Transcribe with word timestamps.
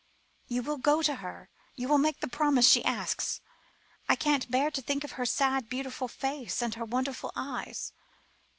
You 0.47 0.63
will 0.63 0.79
go 0.79 1.03
to 1.03 1.17
her? 1.17 1.51
You 1.75 1.87
will 1.87 1.99
make 1.99 2.21
the 2.21 2.27
promise 2.27 2.67
she 2.67 2.83
asks? 2.83 3.39
I 4.09 4.15
can't 4.15 4.49
bear 4.49 4.71
to 4.71 4.81
think 4.81 5.03
of 5.03 5.11
her 5.11 5.27
sad, 5.27 5.69
beautiful 5.69 6.07
face, 6.07 6.63
and 6.63 6.73
her 6.73 6.85
wonderful 6.85 7.31
eyes." 7.35 7.93